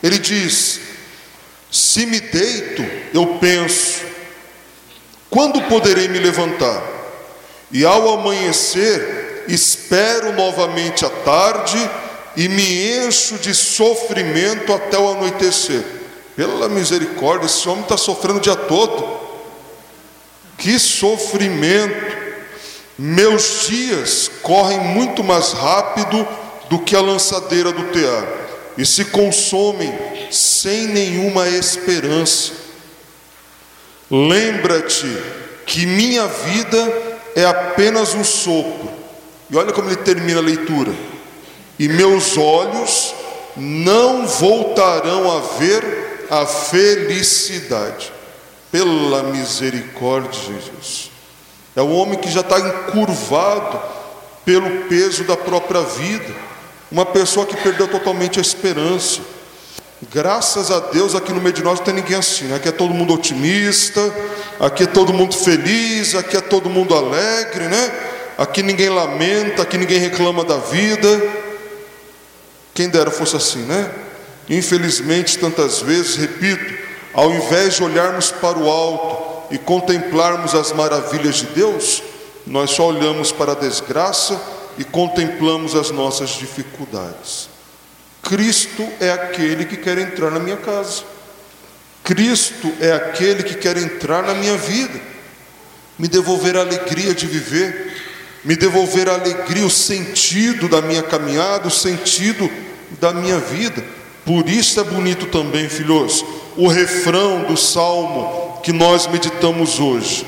ele 0.04 0.20
diz: 0.20 0.80
Se 1.72 2.06
me 2.06 2.20
deito, 2.20 2.86
eu 3.14 3.38
penso, 3.40 4.02
quando 5.30 5.62
poderei 5.64 6.08
me 6.08 6.20
levantar? 6.20 6.82
E 7.72 7.84
ao 7.84 8.20
amanhecer, 8.20 9.46
espero 9.48 10.34
novamente 10.34 11.06
a 11.06 11.10
tarde 11.10 11.78
e 12.36 12.48
me 12.48 12.98
encho 13.06 13.36
de 13.38 13.54
sofrimento 13.54 14.74
até 14.74 14.98
o 14.98 15.12
anoitecer. 15.12 15.84
Pela 16.36 16.70
misericórdia, 16.70 17.48
esse 17.48 17.68
homem 17.68 17.84
está 17.84 17.98
sofrendo 17.98 18.38
o 18.38 18.42
dia 18.42 18.56
todo. 18.56 19.27
Que 20.58 20.80
sofrimento! 20.80 22.18
Meus 22.98 23.68
dias 23.68 24.32
correm 24.42 24.80
muito 24.80 25.24
mais 25.24 25.54
rápido 25.54 26.28
do 26.68 26.80
que 26.80 26.96
a 26.96 27.02
lançadeira 27.02 27.72
do 27.72 27.92
tear 27.92 28.26
e 28.78 28.86
se 28.86 29.06
consomem 29.06 29.94
sem 30.32 30.88
nenhuma 30.88 31.48
esperança. 31.48 32.54
Lembra-te 34.10 35.06
que 35.66 35.86
minha 35.86 36.26
vida 36.28 37.18
é 37.36 37.46
apenas 37.46 38.16
um 38.16 38.24
sopro. 38.24 38.90
E 39.50 39.56
olha 39.56 39.72
como 39.72 39.90
ele 39.90 39.98
termina 39.98 40.40
a 40.40 40.44
leitura. 40.44 40.94
E 41.78 41.88
meus 41.88 42.38
olhos 42.38 43.14
não 43.56 44.26
voltarão 44.26 45.32
a 45.32 45.40
ver 45.58 46.28
a 46.30 46.46
felicidade. 46.46 48.12
Pela 48.72 49.24
misericórdia 49.24 50.32
de 50.32 50.54
Jesus. 50.54 51.12
É 51.76 51.82
o 51.82 51.90
homem 51.90 52.18
que 52.18 52.30
já 52.30 52.42
está 52.42 52.60
encurvado 52.60 53.80
pelo 54.44 54.88
peso 54.88 55.24
da 55.26 55.38
própria 55.38 55.82
vida. 55.82 56.34
Uma 56.92 57.06
pessoa 57.06 57.46
que 57.46 57.56
perdeu 57.58 57.88
totalmente 57.88 58.40
a 58.40 58.42
esperança. 58.42 59.22
Graças 60.12 60.72
a 60.72 60.80
Deus 60.80 61.16
aqui 61.16 61.34
no 61.34 61.42
meio 61.42 61.54
de 61.54 61.64
nós 61.64 61.80
não 61.80 61.86
tem 61.86 61.94
ninguém 61.94 62.18
assim. 62.18 62.46
Né? 62.46 62.56
Aqui 62.56 62.70
é 62.70 62.72
todo 62.72 62.94
mundo 62.94 63.14
otimista, 63.14 64.02
aqui 64.60 64.84
é 64.84 64.88
todo 64.88 65.14
mundo 65.14 65.36
feliz, 65.36 66.16
aqui 66.16 66.38
é 66.38 66.42
todo 66.42 66.70
mundo 66.70 66.96
alegre, 66.96 67.66
né? 67.66 67.92
Aqui 68.38 68.62
ninguém 68.62 68.90
lamenta, 68.90 69.64
aqui 69.64 69.78
ninguém 69.78 70.00
reclama 70.00 70.44
da 70.44 70.58
vida. 70.58 71.22
Quem 72.74 72.88
dera 72.88 73.10
fosse 73.10 73.36
assim, 73.36 73.64
né? 73.64 73.92
Infelizmente, 74.48 75.40
tantas 75.40 75.82
vezes, 75.82 76.16
repito, 76.16 76.87
ao 77.18 77.34
invés 77.34 77.74
de 77.74 77.84
olharmos 77.84 78.30
para 78.30 78.60
o 78.60 78.70
alto 78.70 79.52
e 79.52 79.58
contemplarmos 79.58 80.54
as 80.54 80.72
maravilhas 80.72 81.38
de 81.38 81.48
Deus, 81.48 82.04
nós 82.46 82.70
só 82.70 82.90
olhamos 82.90 83.32
para 83.32 83.54
a 83.54 83.56
desgraça 83.56 84.40
e 84.78 84.84
contemplamos 84.84 85.74
as 85.74 85.90
nossas 85.90 86.30
dificuldades. 86.30 87.50
Cristo 88.22 88.88
é 89.00 89.12
aquele 89.12 89.66
que 89.66 89.78
quer 89.78 89.98
entrar 89.98 90.30
na 90.30 90.40
minha 90.40 90.58
casa. 90.58 91.02
Cristo 92.04 92.72
é 92.80 92.92
aquele 92.92 93.42
que 93.42 93.56
quer 93.56 93.78
entrar 93.78 94.22
na 94.22 94.36
minha 94.36 94.56
vida, 94.56 95.02
me 95.98 96.08
devolver 96.08 96.56
a 96.56 96.62
alegria 96.62 97.16
de 97.16 97.26
viver, 97.26 98.00
me 98.44 98.56
devolver 98.56 99.10
a 99.10 99.16
alegria, 99.16 99.66
o 99.66 99.72
sentido 99.72 100.70
da 100.70 100.84
minha 100.84 101.02
caminhada, 101.02 101.68
o 101.68 101.72
sentido 101.72 102.48
da 103.00 103.12
minha 103.12 103.40
vida. 103.40 103.84
Por 104.28 104.50
isso 104.50 104.78
é 104.82 104.84
bonito 104.84 105.28
também, 105.28 105.70
filhos, 105.70 106.26
o 106.58 106.68
refrão 106.68 107.46
do 107.46 107.56
salmo 107.56 108.60
que 108.62 108.74
nós 108.74 109.08
meditamos 109.08 109.80
hoje. 109.80 110.28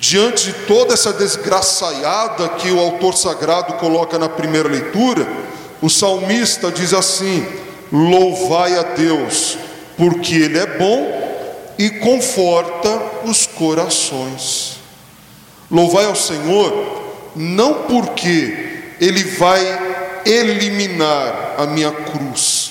Diante 0.00 0.46
de 0.46 0.52
toda 0.66 0.94
essa 0.94 1.12
desgraçaiada 1.12 2.48
que 2.48 2.70
o 2.70 2.80
autor 2.80 3.14
sagrado 3.14 3.74
coloca 3.74 4.18
na 4.18 4.26
primeira 4.26 4.70
leitura, 4.70 5.28
o 5.82 5.90
salmista 5.90 6.72
diz 6.72 6.94
assim: 6.94 7.46
Louvai 7.92 8.78
a 8.78 8.82
Deus, 8.82 9.58
porque 9.98 10.36
Ele 10.36 10.58
é 10.58 10.78
bom 10.78 11.74
e 11.78 11.90
conforta 11.90 13.02
os 13.24 13.44
corações. 13.44 14.78
Louvai 15.70 16.06
ao 16.06 16.16
Senhor, 16.16 16.72
não 17.36 17.82
porque 17.82 18.94
Ele 18.98 19.24
vai 19.24 20.22
eliminar 20.24 21.56
a 21.58 21.66
minha 21.66 21.92
cruz. 21.92 22.67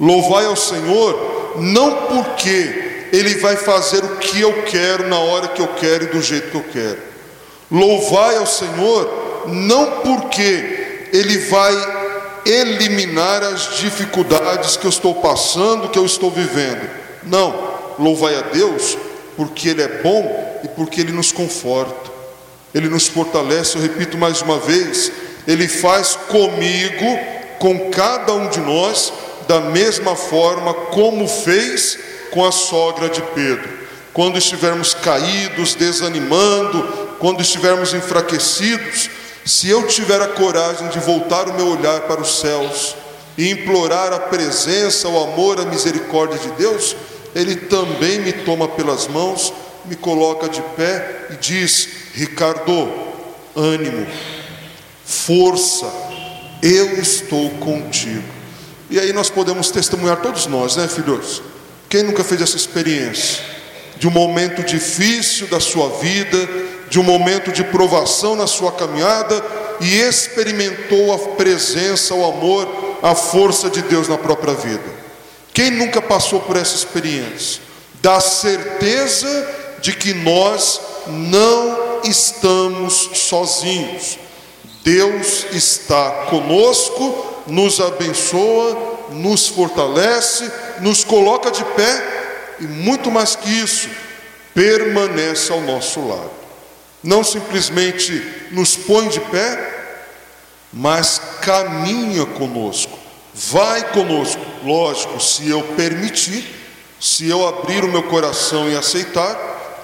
Louvai 0.00 0.46
ao 0.46 0.56
Senhor, 0.56 1.56
não 1.58 2.06
porque 2.06 3.08
Ele 3.12 3.36
vai 3.36 3.56
fazer 3.56 4.04
o 4.04 4.16
que 4.16 4.40
eu 4.40 4.62
quero, 4.64 5.08
na 5.08 5.18
hora 5.18 5.48
que 5.48 5.60
eu 5.60 5.68
quero 5.68 6.04
e 6.04 6.08
do 6.08 6.22
jeito 6.22 6.50
que 6.50 6.56
eu 6.56 6.64
quero. 6.72 6.98
Louvai 7.70 8.36
ao 8.36 8.46
Senhor, 8.46 9.44
não 9.46 10.00
porque 10.02 11.08
Ele 11.12 11.38
vai 11.38 12.02
eliminar 12.44 13.42
as 13.42 13.76
dificuldades 13.76 14.76
que 14.76 14.86
eu 14.86 14.90
estou 14.90 15.14
passando, 15.16 15.88
que 15.88 15.98
eu 15.98 16.04
estou 16.04 16.30
vivendo. 16.30 16.88
Não, 17.22 17.72
louvai 17.98 18.36
a 18.36 18.42
Deus, 18.42 18.96
porque 19.36 19.68
Ele 19.68 19.82
é 19.82 19.88
bom 19.88 20.60
e 20.64 20.68
porque 20.68 21.00
Ele 21.00 21.12
nos 21.12 21.32
conforta, 21.32 22.10
Ele 22.74 22.88
nos 22.88 23.08
fortalece. 23.08 23.76
Eu 23.76 23.82
repito 23.82 24.18
mais 24.18 24.42
uma 24.42 24.58
vez: 24.58 25.12
Ele 25.46 25.68
faz 25.68 26.16
comigo, 26.28 27.18
com 27.58 27.90
cada 27.90 28.32
um 28.34 28.48
de 28.48 28.60
nós, 28.60 29.12
da 29.52 29.60
mesma 29.60 30.16
forma 30.16 30.72
como 30.72 31.28
fez 31.28 31.98
com 32.30 32.42
a 32.42 32.50
sogra 32.50 33.10
de 33.10 33.20
Pedro. 33.20 33.68
Quando 34.10 34.38
estivermos 34.38 34.94
caídos, 34.94 35.74
desanimando, 35.74 36.82
quando 37.18 37.42
estivermos 37.42 37.92
enfraquecidos, 37.92 39.10
se 39.44 39.68
eu 39.68 39.86
tiver 39.86 40.22
a 40.22 40.28
coragem 40.28 40.88
de 40.88 40.98
voltar 41.00 41.50
o 41.50 41.52
meu 41.52 41.68
olhar 41.68 42.00
para 42.02 42.22
os 42.22 42.40
céus 42.40 42.96
e 43.36 43.50
implorar 43.50 44.10
a 44.14 44.20
presença, 44.20 45.06
o 45.06 45.22
amor, 45.22 45.60
a 45.60 45.66
misericórdia 45.66 46.38
de 46.38 46.48
Deus, 46.52 46.96
Ele 47.34 47.54
também 47.54 48.20
me 48.20 48.32
toma 48.32 48.66
pelas 48.68 49.06
mãos, 49.06 49.52
me 49.84 49.96
coloca 49.96 50.48
de 50.48 50.62
pé 50.74 51.26
e 51.28 51.36
diz: 51.36 51.88
Ricardo, 52.14 52.90
ânimo, 53.54 54.06
força, 55.04 55.92
eu 56.62 56.98
estou 56.98 57.50
contigo. 57.50 58.31
E 58.92 59.00
aí 59.00 59.10
nós 59.10 59.30
podemos 59.30 59.70
testemunhar 59.70 60.20
todos 60.20 60.44
nós, 60.46 60.76
né, 60.76 60.86
filhos? 60.86 61.40
Quem 61.88 62.02
nunca 62.02 62.22
fez 62.22 62.42
essa 62.42 62.58
experiência 62.58 63.42
de 63.96 64.06
um 64.06 64.10
momento 64.10 64.62
difícil 64.62 65.46
da 65.46 65.58
sua 65.58 65.88
vida, 65.98 66.46
de 66.90 67.00
um 67.00 67.02
momento 67.02 67.50
de 67.50 67.64
provação 67.64 68.36
na 68.36 68.46
sua 68.46 68.70
caminhada 68.70 69.42
e 69.80 69.96
experimentou 69.96 71.10
a 71.10 71.18
presença, 71.36 72.14
o 72.14 72.22
amor, 72.22 72.68
a 73.02 73.14
força 73.14 73.70
de 73.70 73.80
Deus 73.80 74.08
na 74.08 74.18
própria 74.18 74.52
vida? 74.52 74.84
Quem 75.54 75.70
nunca 75.70 76.02
passou 76.02 76.40
por 76.40 76.58
essa 76.58 76.74
experiência? 76.74 77.62
Da 78.02 78.20
certeza 78.20 79.48
de 79.80 79.94
que 79.94 80.12
nós 80.12 80.78
não 81.06 82.00
estamos 82.04 83.08
sozinhos. 83.14 84.18
Deus 84.84 85.46
está 85.50 86.26
conosco 86.28 87.31
nos 87.46 87.80
abençoa, 87.80 89.08
nos 89.10 89.48
fortalece, 89.48 90.50
nos 90.80 91.04
coloca 91.04 91.50
de 91.50 91.64
pé 91.64 92.56
e, 92.60 92.64
muito 92.64 93.10
mais 93.10 93.36
que 93.36 93.48
isso, 93.48 93.88
permanece 94.54 95.52
ao 95.52 95.60
nosso 95.60 96.06
lado. 96.06 96.30
Não 97.02 97.24
simplesmente 97.24 98.22
nos 98.52 98.76
põe 98.76 99.08
de 99.08 99.20
pé, 99.20 99.72
mas 100.72 101.20
caminha 101.40 102.24
conosco, 102.24 102.98
vai 103.34 103.82
conosco. 103.92 104.40
Lógico, 104.64 105.20
se 105.20 105.48
eu 105.48 105.62
permitir, 105.76 106.44
se 107.00 107.28
eu 107.28 107.46
abrir 107.46 107.84
o 107.84 107.88
meu 107.88 108.04
coração 108.04 108.70
e 108.70 108.76
aceitar, 108.76 109.36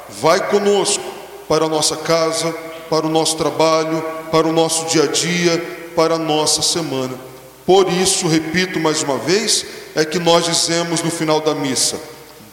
vai 0.08 0.48
conosco 0.48 1.04
para 1.48 1.64
a 1.64 1.68
nossa 1.68 1.96
casa, 1.96 2.52
para 2.88 3.06
o 3.06 3.10
nosso 3.10 3.36
trabalho, 3.36 4.00
para 4.30 4.46
o 4.46 4.52
nosso 4.52 4.86
dia 4.86 5.02
a 5.02 5.06
dia, 5.06 5.90
para 5.96 6.14
a 6.14 6.18
nossa 6.18 6.62
semana. 6.62 7.27
Por 7.68 7.92
isso, 7.92 8.26
repito 8.26 8.80
mais 8.80 9.02
uma 9.02 9.18
vez, 9.18 9.66
é 9.94 10.02
que 10.02 10.18
nós 10.18 10.46
dizemos 10.46 11.02
no 11.02 11.10
final 11.10 11.38
da 11.38 11.54
missa: 11.54 12.00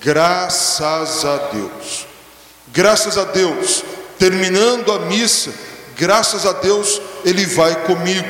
graças 0.01 1.23
a 1.23 1.37
Deus. 1.53 2.05
Graças 2.73 3.17
a 3.17 3.23
Deus, 3.23 3.81
terminando 4.19 4.91
a 4.91 4.99
missa, 5.05 5.53
graças 5.95 6.45
a 6.45 6.51
Deus, 6.51 7.01
Ele 7.23 7.45
vai 7.45 7.85
comigo, 7.85 8.27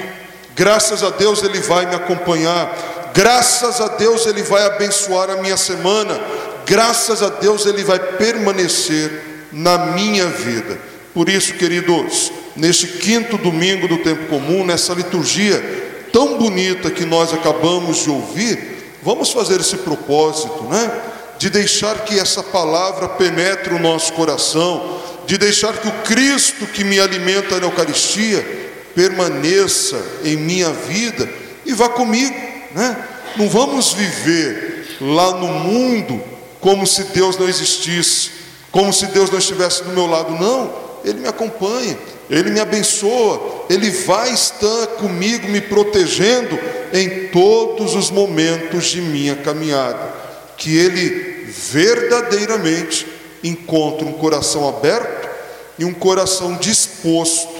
graças 0.56 1.04
a 1.04 1.10
Deus, 1.10 1.42
Ele 1.42 1.60
vai 1.60 1.88
me 1.88 1.96
acompanhar, 1.96 3.12
graças 3.16 3.82
a 3.82 3.88
Deus, 3.88 4.28
Ele 4.28 4.44
vai 4.44 4.64
abençoar 4.68 5.32
a 5.32 5.38
minha 5.38 5.58
semana, 5.58 6.22
graças 6.68 7.24
a 7.24 7.30
Deus, 7.30 7.66
Ele 7.66 7.84
vai 7.84 7.98
permanecer 7.98 9.48
na 9.52 9.76
minha 9.88 10.28
vida. 10.28 10.78
Por 11.16 11.30
isso, 11.30 11.56
queridos, 11.56 12.32
neste 12.56 12.86
quinto 12.86 13.40
domingo 13.40 13.88
do 13.88 13.98
tempo 14.04 14.28
comum, 14.28 14.64
nessa 14.64 14.94
liturgia 14.94 15.86
tão 16.16 16.38
bonita 16.38 16.90
que 16.90 17.04
nós 17.04 17.34
acabamos 17.34 18.04
de 18.04 18.10
ouvir, 18.10 18.94
vamos 19.04 19.32
fazer 19.32 19.60
esse 19.60 19.76
propósito, 19.76 20.64
né? 20.64 20.90
De 21.38 21.50
deixar 21.50 22.06
que 22.06 22.18
essa 22.18 22.42
palavra 22.42 23.10
penetre 23.10 23.74
o 23.74 23.80
nosso 23.80 24.14
coração, 24.14 25.02
de 25.28 25.38
deixar 25.38 25.74
que 25.74 25.90
o 25.90 26.04
Cristo 26.04 26.66
que 26.68 26.86
me 26.86 27.02
alimenta 27.02 27.60
na 27.60 27.66
Eucaristia 27.66 28.72
permaneça 28.96 30.02
em 30.24 30.38
minha 30.38 30.70
vida 30.70 31.28
e 31.66 31.74
vá 31.74 31.90
comigo, 31.90 32.34
né? 32.74 32.96
Não 33.36 33.50
vamos 33.50 33.92
viver 33.92 34.96
lá 35.02 35.32
no 35.32 35.48
mundo 35.48 36.24
como 36.62 36.88
se 36.88 37.04
Deus 37.04 37.38
não 37.38 37.50
existisse, 37.50 38.32
como 38.72 38.94
se 38.94 39.08
Deus 39.08 39.30
não 39.30 39.40
estivesse 39.40 39.84
do 39.84 39.90
meu 39.90 40.06
lado, 40.06 40.32
não. 40.32 40.74
Ele 41.04 41.20
me 41.20 41.28
acompanha, 41.28 41.98
ele 42.30 42.52
me 42.52 42.62
abençoa, 42.62 43.55
ele 43.70 43.90
vai 43.90 44.34
estar 44.34 44.88
comigo 44.98 45.48
me 45.48 45.62
protegendo 45.62 46.58
em 46.94 47.28
todos 47.28 47.96
os 47.96 48.10
momentos 48.12 48.86
de 48.86 49.02
minha 49.02 49.36
caminhada. 49.36 50.14
Que 50.58 50.78
ele 50.78 51.46
verdadeiramente 51.48 53.06
encontre 53.44 54.06
um 54.06 54.14
coração 54.14 54.68
aberto 54.68 55.30
e 55.78 55.86
um 55.86 55.94
coração 55.94 56.56
disposto 56.56 57.54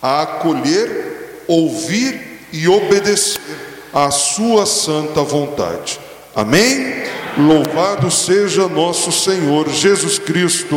a 0.00 0.22
acolher, 0.22 1.44
ouvir 1.46 2.40
e 2.52 2.66
obedecer 2.68 3.40
à 3.92 4.10
sua 4.10 4.66
santa 4.66 5.22
vontade. 5.22 6.00
Amém? 6.34 7.02
Louvado 7.36 8.10
seja 8.10 8.68
nosso 8.68 9.12
Senhor 9.12 9.68
Jesus 9.68 10.18
Cristo. 10.18 10.76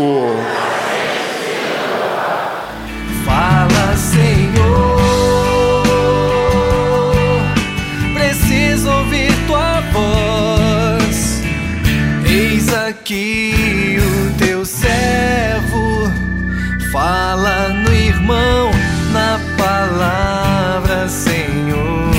Fala 16.96 17.68
no 17.74 17.94
irmão, 17.94 18.72
na 19.12 19.38
palavra, 19.58 21.10
Senhor, 21.10 22.16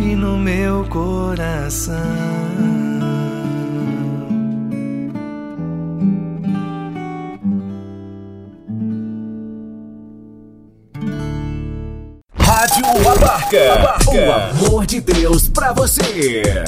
e 0.00 0.14
no 0.14 0.38
meu 0.38 0.84
coração. 0.84 1.96
Rádio 12.38 12.84
Abarca. 13.10 14.12
O 14.12 14.32
amor 14.32 14.86
de 14.86 15.00
Deus 15.00 15.48
pra 15.48 15.72
você. 15.72 16.62